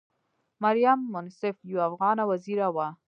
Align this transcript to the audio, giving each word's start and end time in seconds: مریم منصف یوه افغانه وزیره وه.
مریم 0.63 0.99
منصف 1.13 1.55
یوه 1.71 1.83
افغانه 1.89 2.23
وزیره 2.29 2.67
وه. 2.75 2.87